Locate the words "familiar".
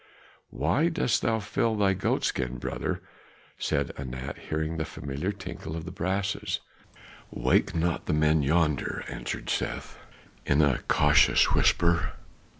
4.83-5.31